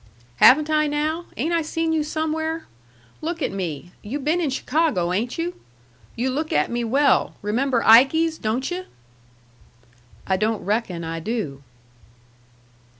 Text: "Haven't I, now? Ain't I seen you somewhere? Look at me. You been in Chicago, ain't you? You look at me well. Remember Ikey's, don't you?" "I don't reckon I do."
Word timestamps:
"Haven't 0.37 0.67
I, 0.67 0.87
now? 0.87 1.25
Ain't 1.37 1.53
I 1.53 1.61
seen 1.61 1.93
you 1.93 2.01
somewhere? 2.03 2.65
Look 3.21 3.39
at 3.39 3.51
me. 3.51 3.91
You 4.01 4.17
been 4.19 4.41
in 4.41 4.49
Chicago, 4.49 5.13
ain't 5.13 5.37
you? 5.37 5.53
You 6.15 6.31
look 6.31 6.51
at 6.51 6.71
me 6.71 6.83
well. 6.83 7.35
Remember 7.43 7.83
Ikey's, 7.85 8.39
don't 8.39 8.71
you?" 8.71 8.85
"I 10.25 10.37
don't 10.37 10.65
reckon 10.65 11.03
I 11.03 11.19
do." 11.19 11.61